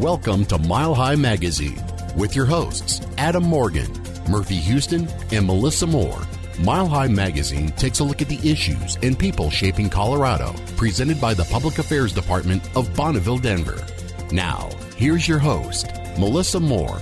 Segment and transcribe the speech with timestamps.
[0.00, 1.80] Welcome to Mile High Magazine
[2.16, 3.88] with your hosts, Adam Morgan,
[4.28, 6.20] Murphy Houston, and Melissa Moore.
[6.58, 11.32] Mile High Magazine takes a look at the issues and people shaping Colorado, presented by
[11.32, 13.86] the Public Affairs Department of Bonneville, Denver.
[14.32, 15.86] Now, here's your host,
[16.18, 17.00] Melissa Moore.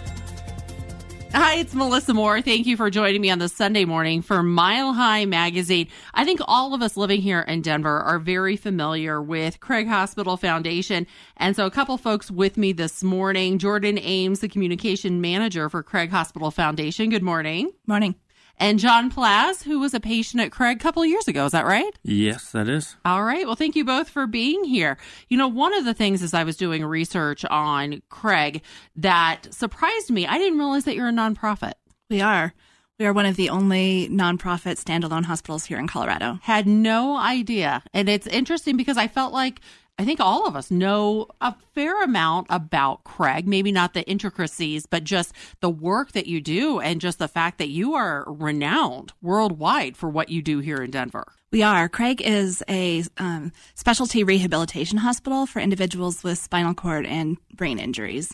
[1.34, 2.42] Hi, it's Melissa Moore.
[2.42, 5.88] Thank you for joining me on this Sunday morning for Mile High Magazine.
[6.12, 10.36] I think all of us living here in Denver are very familiar with Craig Hospital
[10.36, 11.06] Foundation.
[11.38, 15.82] And so a couple folks with me this morning, Jordan Ames, the communication manager for
[15.82, 17.08] Craig Hospital Foundation.
[17.08, 17.72] Good morning.
[17.86, 18.14] Morning
[18.58, 21.44] and John Plaz, who was a patient at Craig a couple of years ago.
[21.44, 21.92] Is that right?
[22.02, 22.96] Yes, that is.
[23.04, 23.46] All right.
[23.46, 24.98] Well, thank you both for being here.
[25.28, 28.62] You know, one of the things as I was doing research on Craig
[28.96, 31.74] that surprised me, I didn't realize that you're a nonprofit.
[32.08, 32.54] We are.
[32.98, 36.38] We are one of the only nonprofit standalone hospitals here in Colorado.
[36.42, 37.82] Had no idea.
[37.92, 39.60] And it's interesting because I felt like
[39.98, 44.86] I think all of us know a fair amount about Craig, maybe not the intricacies,
[44.86, 49.12] but just the work that you do and just the fact that you are renowned
[49.20, 51.26] worldwide for what you do here in Denver.
[51.50, 51.88] We are.
[51.88, 58.32] Craig is a um, specialty rehabilitation hospital for individuals with spinal cord and brain injuries.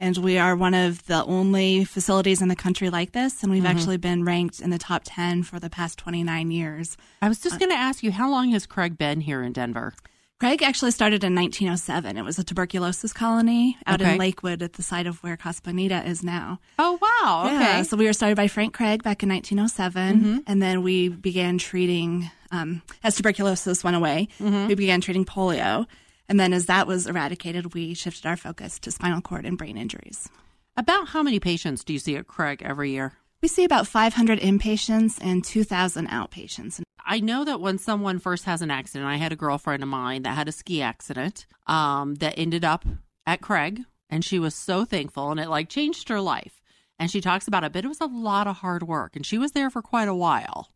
[0.00, 3.42] And we are one of the only facilities in the country like this.
[3.42, 3.76] And we've mm-hmm.
[3.76, 6.96] actually been ranked in the top 10 for the past 29 years.
[7.22, 9.94] I was just going to ask you, how long has Craig been here in Denver?
[10.40, 12.18] Craig actually started in 1907.
[12.18, 14.12] It was a tuberculosis colony out okay.
[14.12, 16.58] in Lakewood at the site of where Casa Bonita is now.
[16.78, 17.44] Oh, wow.
[17.46, 17.54] Okay.
[17.54, 20.18] Yeah, so we were started by Frank Craig back in 1907.
[20.18, 20.38] Mm-hmm.
[20.46, 24.66] And then we began treating, um, as tuberculosis went away, mm-hmm.
[24.66, 25.86] we began treating polio.
[26.28, 29.76] And then as that was eradicated, we shifted our focus to spinal cord and brain
[29.76, 30.28] injuries.
[30.76, 33.12] About how many patients do you see at Craig every year?
[33.42, 36.80] We see about 500 inpatients and 2,000 outpatients.
[37.06, 40.22] I know that when someone first has an accident, I had a girlfriend of mine
[40.22, 42.86] that had a ski accident um, that ended up
[43.26, 46.62] at Craig, and she was so thankful, and it like changed her life.
[46.98, 49.36] And she talks about it, but it was a lot of hard work, and she
[49.36, 50.70] was there for quite a while.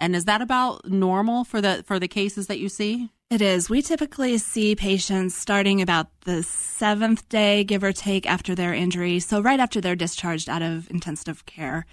[0.00, 3.10] And is that about normal for the for the cases that you see?
[3.30, 3.70] It is.
[3.70, 9.18] We typically see patients starting about the seventh day, give or take, after their injury.
[9.18, 11.86] So right after they're discharged out of intensive care.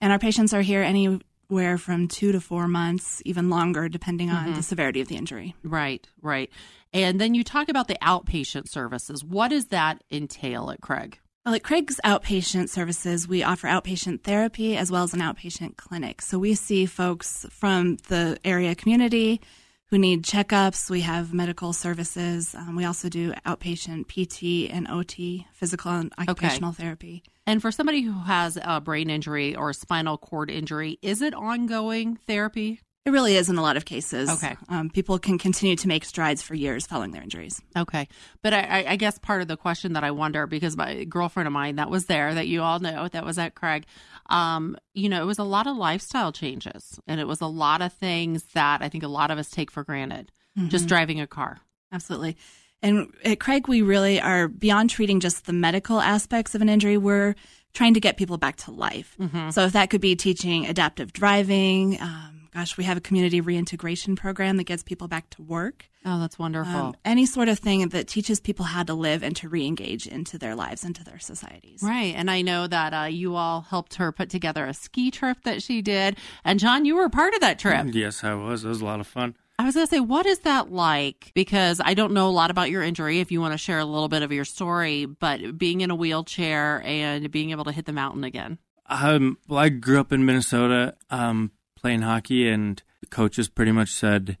[0.00, 4.46] And our patients are here anywhere from two to four months, even longer, depending on
[4.46, 4.54] mm-hmm.
[4.54, 5.54] the severity of the injury.
[5.64, 6.50] Right, right.
[6.92, 9.24] And then you talk about the outpatient services.
[9.24, 11.18] What does that entail at Craig?
[11.48, 16.20] Well, at Craig's outpatient services, we offer outpatient therapy as well as an outpatient clinic.
[16.20, 19.40] So we see folks from the area community
[19.86, 20.90] who need checkups.
[20.90, 22.54] We have medical services.
[22.54, 26.82] Um, we also do outpatient PT and OT, physical and occupational okay.
[26.82, 27.22] therapy.
[27.46, 31.32] And for somebody who has a brain injury or a spinal cord injury, is it
[31.32, 32.82] ongoing therapy?
[33.08, 34.28] It really is in a lot of cases.
[34.28, 34.54] Okay.
[34.68, 37.58] Um, people can continue to make strides for years following their injuries.
[37.74, 38.06] Okay.
[38.42, 41.54] But I, I, guess part of the question that I wonder, because my girlfriend of
[41.54, 43.86] mine that was there, that you all know, that was at Craig,
[44.28, 47.80] um, you know, it was a lot of lifestyle changes and it was a lot
[47.80, 50.68] of things that I think a lot of us take for granted, mm-hmm.
[50.68, 51.60] just driving a car.
[51.90, 52.36] Absolutely.
[52.82, 56.98] And at Craig, we really are beyond treating just the medical aspects of an injury.
[56.98, 57.36] We're
[57.72, 59.16] trying to get people back to life.
[59.18, 59.48] Mm-hmm.
[59.48, 64.16] So if that could be teaching adaptive driving, um, gosh, we have a community reintegration
[64.16, 65.88] program that gets people back to work.
[66.04, 66.74] Oh, that's wonderful.
[66.74, 70.38] Um, any sort of thing that teaches people how to live and to re-engage into
[70.38, 71.82] their lives, into their societies.
[71.82, 72.14] Right.
[72.16, 75.62] And I know that uh, you all helped her put together a ski trip that
[75.62, 76.16] she did.
[76.44, 77.86] And John, you were part of that trip.
[77.98, 78.64] Yes, I was.
[78.64, 79.34] It was a lot of fun.
[79.58, 81.32] I was going to say, what is that like?
[81.34, 83.18] Because I don't know a lot about your injury.
[83.18, 85.96] If you want to share a little bit of your story, but being in a
[85.96, 88.58] wheelchair and being able to hit the mountain again.
[88.86, 93.90] Um, well, I grew up in Minnesota um, playing hockey, and the coaches pretty much
[93.90, 94.38] said,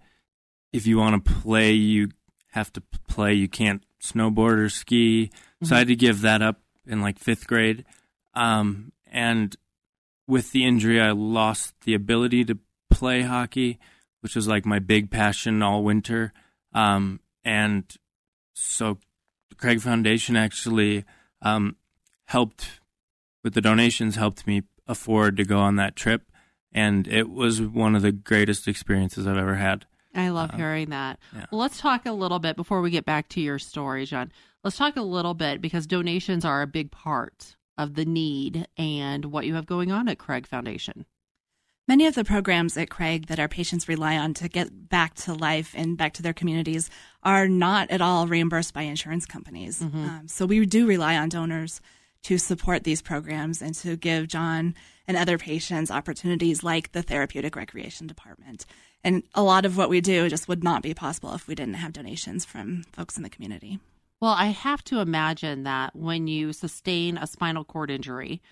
[0.72, 2.10] if you want to play, you
[2.52, 3.34] have to play.
[3.34, 5.30] You can't snowboard or ski.
[5.32, 5.66] Mm-hmm.
[5.66, 7.84] So I had to give that up in like fifth grade.
[8.34, 9.56] Um, and
[10.26, 12.58] with the injury, I lost the ability to
[12.90, 13.78] play hockey
[14.20, 16.32] which was like my big passion all winter.
[16.72, 17.84] Um, and
[18.54, 18.98] so
[19.48, 21.04] the Craig Foundation actually
[21.42, 21.76] um,
[22.26, 22.80] helped
[23.44, 26.27] with the donations, helped me afford to go on that trip.
[26.72, 29.86] And it was one of the greatest experiences I've ever had.
[30.14, 31.18] I love um, hearing that.
[31.34, 31.46] Yeah.
[31.50, 34.32] Well, let's talk a little bit before we get back to your story, John.
[34.64, 39.26] Let's talk a little bit because donations are a big part of the need and
[39.26, 41.06] what you have going on at Craig Foundation.
[41.86, 45.32] Many of the programs at Craig that our patients rely on to get back to
[45.32, 46.90] life and back to their communities
[47.22, 49.80] are not at all reimbursed by insurance companies.
[49.80, 50.04] Mm-hmm.
[50.04, 51.80] Um, so we do rely on donors
[52.24, 54.74] to support these programs and to give John
[55.06, 58.66] and other patients opportunities like the therapeutic recreation department.
[59.04, 61.74] And a lot of what we do just would not be possible if we didn't
[61.74, 63.78] have donations from folks in the community.
[64.20, 68.42] Well, I have to imagine that when you sustain a spinal cord injury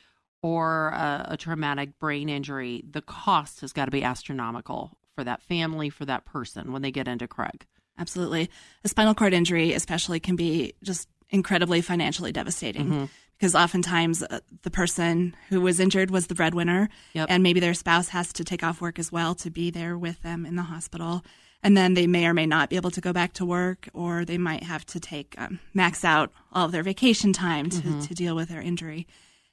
[0.43, 5.43] or a, a traumatic brain injury, the cost has got to be astronomical for that
[5.43, 7.67] family, for that person when they get into Craig.
[7.99, 8.49] Absolutely.
[8.85, 13.05] A spinal cord injury, especially, can be just incredibly financially devastating Mm-hmm.
[13.39, 17.27] Because oftentimes uh, the person who was injured was the breadwinner, Yep.
[17.31, 20.23] and maybe their spouse has to take off work as well to be there with
[20.23, 21.25] them in the hospital.
[21.63, 24.25] And then they may or may not be able to go back to work, or
[24.25, 28.01] they might have to take um, max out all of their vacation time to, Mm-hmm.
[28.01, 29.07] to deal with their injury.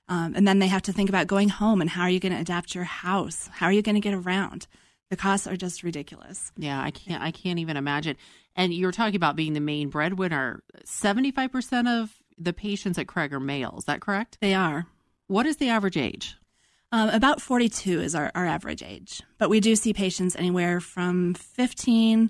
[0.09, 2.33] Um, and then they have to think about going home and how are you going
[2.33, 3.49] to adapt your house?
[3.53, 4.67] How are you going to get around?
[5.09, 6.51] The costs are just ridiculous.
[6.57, 7.21] Yeah, I can't.
[7.23, 8.17] I can't even imagine.
[8.55, 10.61] And you were talking about being the main breadwinner.
[10.85, 13.75] Seventy-five percent of the patients at Craig are male.
[13.77, 14.37] Is that correct?
[14.41, 14.87] They are.
[15.27, 16.35] What is the average age?
[16.91, 21.33] Um, about 42 is our, our average age, but we do see patients anywhere from
[21.33, 22.29] 15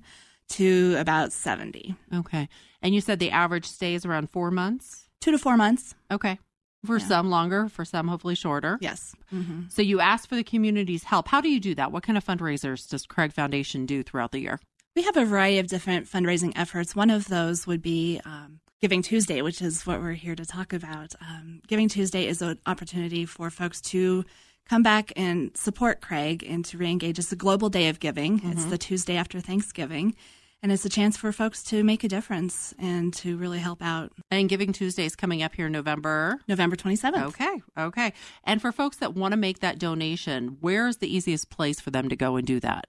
[0.50, 1.96] to about 70.
[2.16, 2.48] Okay.
[2.82, 5.10] And you said the average stays around four months.
[5.20, 5.96] Two to four months.
[6.12, 6.40] Okay.
[6.86, 8.78] For some longer, for some hopefully shorter.
[8.82, 9.16] Yes.
[9.30, 11.30] hmm So you ask for the community's help.
[11.30, 11.94] How do you do that?
[11.94, 14.60] What kind of fundraisers does Craig Foundation do throughout the year?
[14.96, 16.94] We have a variety of different fundraising efforts.
[16.94, 20.74] One of those would be um, Giving Tuesday, which is what we're here to talk
[20.74, 21.16] about.
[21.22, 24.26] Um, Giving Tuesday is an opportunity for folks to
[24.68, 27.18] come back and support Craig and to reengage.
[27.18, 28.42] It's a global day of giving.
[28.44, 30.16] It's the Tuesday after Thanksgiving.
[30.62, 34.12] And it's a chance for folks to make a difference and to really help out.
[34.30, 36.42] And Giving Tuesday is coming up here in November.
[36.50, 37.28] November 27th.
[37.28, 37.62] Okay.
[37.78, 38.12] Okay.
[38.44, 41.90] And for folks that want to make that donation, where is the easiest place for
[41.90, 42.88] them to go and do that?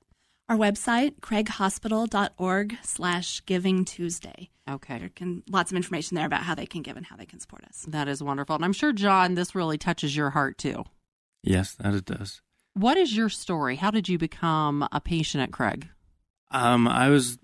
[0.49, 4.51] Our website, craighospital.org slash giving Tuesday.
[4.69, 4.99] Okay.
[4.99, 7.41] There can lots of information there about how they can give and how they can
[7.41, 7.87] support us.
[7.89, 8.55] That is wonderful.
[8.55, 10.85] And I'm sure, John, this really touches your heart too.
[11.43, 12.43] Yes, that it does.
[12.75, 13.77] What is your story?
[13.77, 15.89] How did you become a patient at Craig?
[16.51, 17.39] Um, I was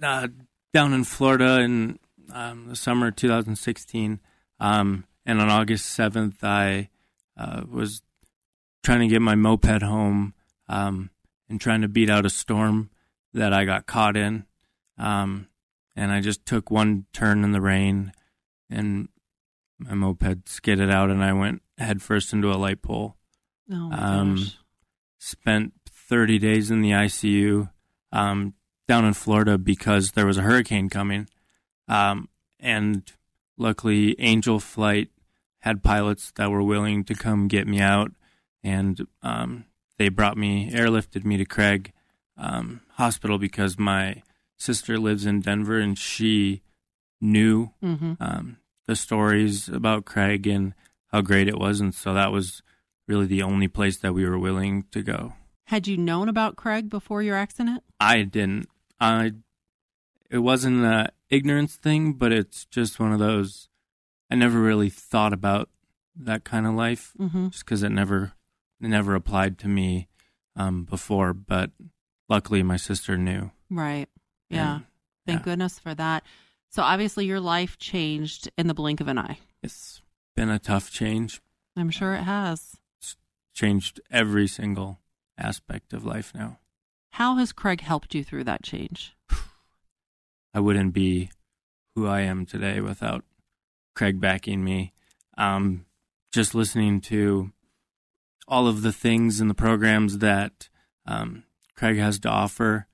[0.00, 0.28] uh,
[0.72, 1.98] down in Florida in
[2.32, 4.20] um, the summer of 2016,
[4.60, 6.88] um, and on August 7th, I
[7.36, 8.02] uh, was
[8.82, 10.34] trying to get my moped home
[10.68, 11.10] um,
[11.52, 12.90] and trying to beat out a storm
[13.34, 14.44] that I got caught in.
[14.98, 15.48] Um,
[15.94, 18.12] and I just took one turn in the rain,
[18.70, 19.08] and
[19.78, 23.16] my moped skidded out, and I went headfirst into a light pole
[23.70, 24.58] Oh Um, gosh.
[25.18, 27.70] spent 30 days in the ICU
[28.12, 28.54] um,
[28.88, 31.28] down in Florida because there was a hurricane coming.
[31.88, 32.28] Um,
[32.60, 33.10] and
[33.58, 35.08] luckily, Angel Flight
[35.60, 38.10] had pilots that were willing to come get me out.
[38.64, 39.64] And um,
[40.02, 41.92] they brought me, airlifted me to Craig
[42.36, 44.22] um, Hospital because my
[44.56, 46.62] sister lives in Denver and she
[47.20, 48.14] knew Mm-hmm.
[48.20, 48.56] um,
[48.88, 50.74] the stories about Craig and
[51.12, 51.80] how great it was.
[51.80, 52.62] And so that was
[53.06, 55.34] really the only place that we were willing to go.
[55.66, 57.84] Had you known about Craig before your accident?
[58.00, 58.68] I didn't.
[59.00, 59.32] I.
[60.30, 63.68] It wasn't an ignorance thing, but it's just one of those.
[64.30, 65.68] I never really thought about
[66.16, 67.50] that kind of life, Mm-hmm.
[67.50, 68.32] just because it never,
[68.88, 70.08] never applied to me
[70.56, 71.32] um, before.
[71.32, 71.70] But
[72.28, 73.50] luckily, my sister knew.
[73.70, 74.08] Right.
[74.50, 74.76] Yeah.
[74.76, 74.84] And,
[75.26, 75.44] Thank yeah.
[75.44, 76.24] goodness for that.
[76.70, 79.38] So obviously, your life changed in the blink of an eye.
[79.62, 80.02] It's
[80.34, 81.40] been a tough change.
[81.76, 82.76] I'm sure it has.
[83.54, 85.00] Changed every single
[85.38, 86.58] aspect of life now.
[87.10, 89.14] How has Craig helped you through that change?
[90.54, 91.30] I wouldn't be
[91.94, 93.24] who I am today without
[93.94, 94.94] Craig backing me.
[95.36, 95.84] Um,
[96.32, 97.52] just listening to
[98.48, 100.68] all of the things and the programs that
[101.06, 101.44] um,
[101.76, 102.86] Craig has to offer,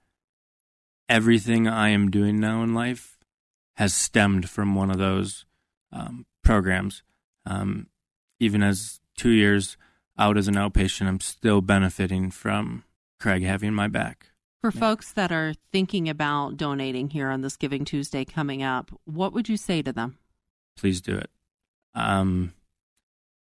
[1.08, 3.18] everything I am doing now in life
[3.76, 5.44] has stemmed from one of those
[5.92, 7.02] um, programs.
[7.46, 7.86] Um,
[8.40, 9.76] even as two years
[10.18, 12.84] out as an outpatient, I'm still benefiting from
[13.20, 14.26] Craig having my back.
[14.60, 14.80] For Yeah.
[14.80, 19.48] folks that are thinking about donating here on this Giving Tuesday coming up, what would
[19.48, 20.18] you say to them?
[20.76, 21.28] please do it.
[21.94, 22.52] Um,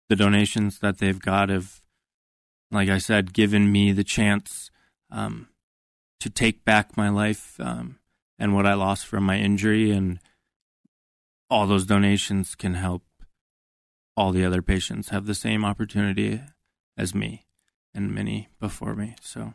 [0.08, 1.80] the donations that they've got have,
[2.70, 4.70] like I said, given me the chance
[5.10, 5.48] um,
[6.20, 7.98] to take back my life um,
[8.38, 10.18] and what I lost from my injury, and
[11.48, 13.02] all those donations can help
[14.16, 16.40] all the other patients have the same opportunity
[16.96, 17.46] as me
[17.94, 19.14] and many before me.
[19.20, 19.54] So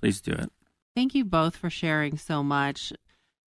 [0.00, 0.50] please do it.
[0.94, 2.92] Thank you both for sharing so much.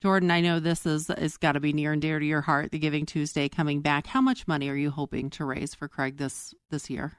[0.02, 2.72] Jordan, I know this is is got to be near and dear to your heart.
[2.72, 4.08] The Giving Tuesday coming back.
[4.08, 7.14] How much money are you hoping to raise for Craig this this year?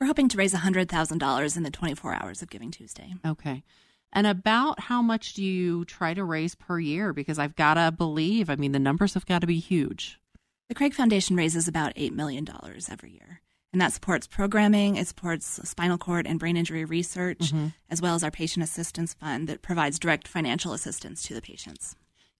[0.00, 3.14] We're hoping to raise $100,000 in the 24 hours of Giving Tuesday.
[3.26, 3.64] Okay.
[4.12, 7.12] And about how much do you try to raise per year?
[7.12, 10.20] Because I've got to believe, I mean, the numbers have got to be huge.
[10.68, 12.46] The Craig Foundation raises about $8 million
[12.90, 13.40] every year.
[13.72, 17.74] And that supports programming, it supports spinal cord and brain injury research, Mhm.
[17.90, 21.94] as well as our patient assistance fund that provides direct financial assistance to the patients.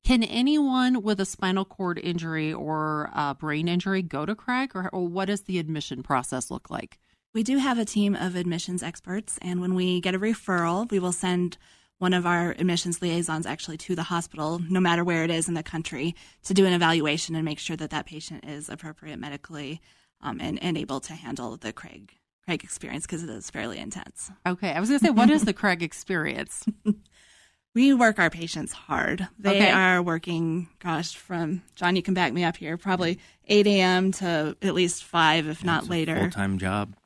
[0.04, 4.88] Can anyone with a spinal cord injury or a brain injury go to Craig, or,
[4.90, 6.98] or what does the admission process look like?
[7.38, 10.98] We do have a team of admissions experts, and when we get a referral, we
[10.98, 11.56] will send
[11.98, 15.54] one of our admissions liaisons actually to the hospital, no matter where it is in
[15.54, 19.80] the country, to do an evaluation and make sure that that patient is appropriate medically
[20.20, 22.12] um, and, and able to handle the Craig
[22.44, 24.32] Craig experience because it is fairly intense.
[24.44, 26.64] Okay, I was going to say, what is the Craig experience?
[27.72, 29.28] we work our patients hard.
[29.38, 29.70] They Okay.
[29.70, 34.10] are working, gosh, from John, you can back me up here, probably 8 a.m.
[34.14, 36.96] to at least 5, if not later, Full time job.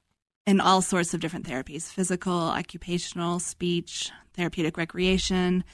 [0.46, 5.64] In all sorts of different therapies physical, occupational, speech, therapeutic recreation,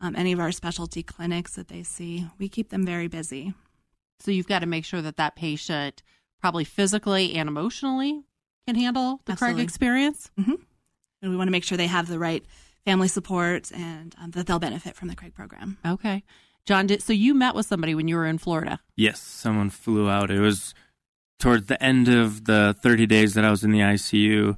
[0.00, 2.26] um, any of our specialty clinics that they see.
[2.38, 3.54] We keep them very busy.
[4.20, 6.02] So you've got to make sure that that patient,
[6.40, 8.22] probably physically and emotionally,
[8.66, 9.64] can handle the Craig Absolutely.
[9.64, 10.30] experience.
[10.36, 12.44] And we want to make sure they have the right
[12.84, 15.78] family support and um, that they'll benefit from the Craig program.
[15.86, 16.22] Okay,
[16.66, 16.86] John.
[16.86, 18.78] Did, so you met with somebody when you were in Florida.
[18.96, 20.30] Yes, someone flew out.
[20.30, 20.74] It was
[21.38, 24.56] towards the end of the 30 days that I was in the ICU.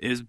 [0.00, 0.22] Is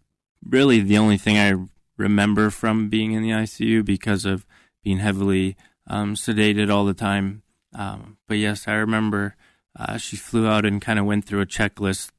[0.44, 1.54] really the only thing I
[1.98, 4.46] remember from being in the ICU because of
[4.84, 5.56] being heavily
[5.88, 7.44] um, sedated all the time.
[7.74, 9.36] Um, but yes, I remember
[9.78, 12.12] uh, she flew out and kind of went through a checklist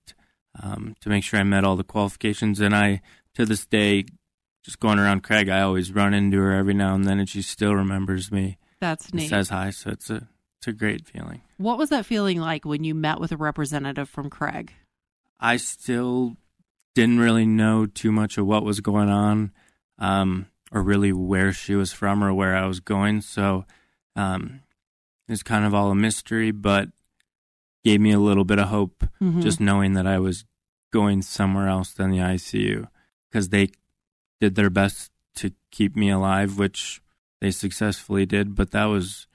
[0.62, 2.60] um, to make sure I met all the qualifications.
[2.60, 3.00] And I,
[3.34, 4.04] to this day,
[4.62, 7.42] just going around Craig, I always run into her every now and then, and she
[7.42, 8.58] still remembers me.
[8.80, 9.28] That's neat.
[9.28, 10.28] Says hi, so it's a
[10.60, 11.40] it's a great feeling.
[11.56, 14.72] what was that feeling like when you met with a representative from Craig?
[15.38, 16.36] I still
[16.94, 19.52] didn't really know too much of what was going on,
[19.98, 23.22] um, or really where she was from or where I was going.
[23.22, 23.64] So
[24.16, 24.60] um,
[25.28, 26.90] it's kind of all a mystery, but
[27.84, 29.42] gave me a little bit of hope Mhm.
[29.42, 30.44] just knowing that I was
[30.92, 32.86] going somewhere else than the ICU
[33.30, 33.70] because they
[34.42, 37.00] did their best to keep me alive, which
[37.40, 38.54] they successfully did.
[38.54, 39.26] But that was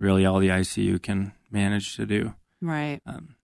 [0.00, 2.34] really all the ICU can manage to do.
[2.60, 3.00] right.
[3.06, 3.36] Um,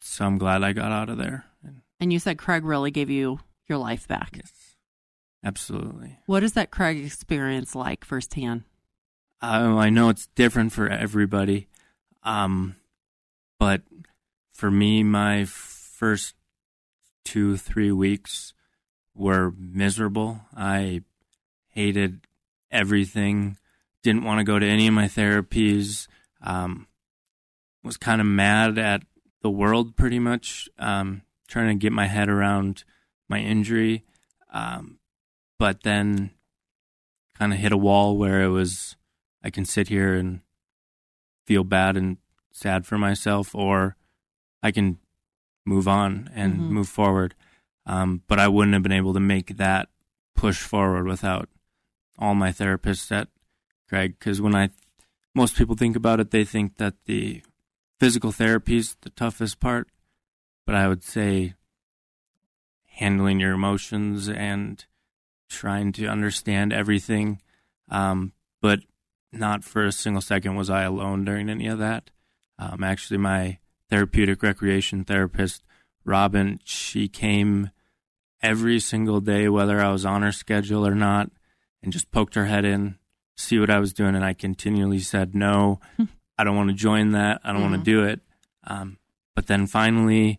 [0.00, 1.44] so I'm glad I got out of there.
[1.62, 3.38] And And you said Craig really gave you
[3.68, 4.30] your life back.
[4.36, 4.50] yes,
[5.44, 6.18] absolutely.
[6.26, 8.64] What is that Craig experience like firsthand?
[9.40, 11.68] Um, I know it's different for everybody,
[12.24, 12.74] um,
[13.58, 13.82] but
[14.52, 16.34] for me, my first
[17.24, 18.52] two, three weeks
[19.14, 20.40] were miserable.
[20.56, 21.02] I
[21.68, 22.26] hated
[22.70, 23.58] everything,
[24.08, 26.08] didn't want to go to any of my therapies,
[26.40, 26.86] um,
[27.84, 29.02] was kind of mad at
[29.42, 32.84] the world pretty much, um, trying to get my head around
[33.28, 34.04] my injury.
[34.52, 34.98] Um,
[35.58, 36.30] but then
[37.38, 38.96] kind of hit a wall where it was
[39.44, 40.40] I can sit here and
[41.46, 42.16] feel bad and
[42.50, 43.96] sad for myself, or
[44.62, 44.98] I can
[45.64, 46.70] move on and Mhm.
[46.70, 47.34] move forward.
[47.86, 49.90] Um, but I wouldn't have been able to make that
[50.34, 51.48] push forward without
[52.18, 53.28] all my therapists at
[53.88, 54.16] Craig.
[54.18, 54.70] Because when I,
[55.34, 57.42] most people think about it, they think that the
[57.98, 59.88] physical therapy is the toughest part.
[60.66, 61.54] But I would say
[62.86, 64.84] handling your emotions and
[65.48, 67.40] trying to understand everything.
[67.90, 68.80] Um, but
[69.32, 72.10] not for a single second was I alone during any of that.
[72.58, 75.64] Um, actually, my therapeutic recreation therapist,
[76.04, 77.70] Robin, she came
[78.42, 81.30] every single day, whether I was on her schedule or not,
[81.82, 82.98] and just poked her head in,
[83.38, 84.14] see what I was doing.
[84.14, 85.80] And I continually said, no,
[86.36, 87.40] I don't want to join that.
[87.44, 87.84] I don't want Mhm.
[87.84, 88.20] to do it.
[88.64, 88.98] Um,
[89.34, 90.38] but then finally,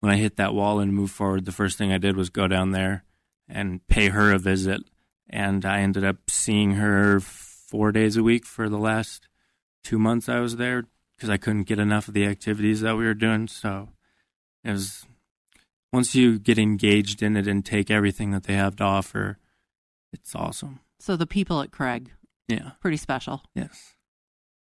[0.00, 2.48] when I hit that wall and moved forward, the first thing I did was go
[2.48, 3.04] down there
[3.48, 4.82] and pay her a visit.
[5.30, 9.28] And I ended up seeing her four days a week for the last
[9.82, 10.84] two months I was there
[11.16, 13.46] because I couldn't get enough of the activities that we were doing.
[13.48, 13.90] So
[14.64, 15.06] it was
[15.92, 19.38] once you get engaged in it and take everything that they have to offer,
[20.12, 20.80] it's awesome.
[20.98, 22.10] So the people at Craig,
[22.48, 22.72] Yeah.
[22.80, 23.42] pretty special.
[23.54, 23.94] Yes.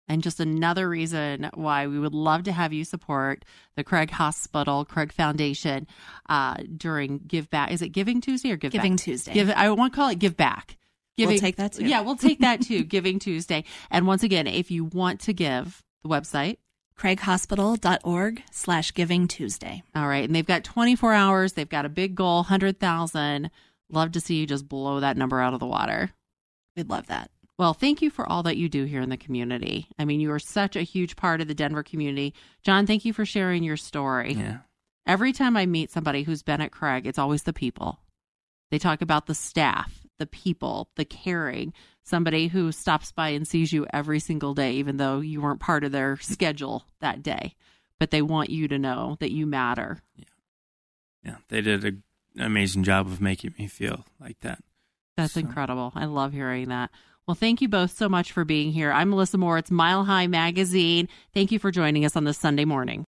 [0.08, 3.44] And just another reason why we would love to have you support
[3.76, 5.88] the Craig Hospital, Craig Foundation
[6.30, 7.72] uh, during Give Back.
[7.72, 9.04] Is it Giving Tuesday or Give Giving Back?
[9.04, 9.34] Tuesday.
[9.34, 9.50] Give.
[9.50, 10.78] I want to call it Give Back.
[11.18, 11.86] We'll take that too.
[11.86, 12.84] Yeah, we'll take that too.
[12.96, 13.64] Giving Tuesday.
[13.90, 16.58] And once again, if you want to give, the website.
[17.00, 19.82] craighospital.org slash giving Tuesday.
[19.96, 21.54] All right, and they've got 24 hours.
[21.54, 23.50] They've got a big goal, 100,000.
[23.90, 26.12] Love to see you just blow that number out of the water.
[26.76, 27.32] We'd love that.
[27.58, 29.88] Well, thank you for all that you do here in the community.
[29.98, 32.34] I mean, you are such a huge part of the Denver community.
[32.64, 34.34] John, thank you for sharing your story.
[34.34, 34.58] Yeah.
[35.08, 38.00] Every time I meet somebody who's been at Craig, it's always the people.
[38.72, 41.72] They talk about the staff, the people, the caring,
[42.04, 45.84] somebody who stops by and sees you every single day, even though you weren't part
[45.84, 47.56] of their schedule that day.
[48.00, 50.02] But they want you to know that you matter.
[50.18, 50.26] Yeah.
[51.24, 51.36] Yeah.
[51.48, 52.02] They did a, an
[52.46, 54.62] amazing job of making me feel like that.
[55.16, 55.94] That's So- incredible.
[55.96, 56.92] I love hearing that.
[57.28, 58.92] Well, thank you both so much for being here.
[58.92, 59.58] I'm Melissa Moore.
[59.58, 61.10] It's Mile High Magazine.
[61.34, 63.06] Thank you for joining us on this Sunday morning.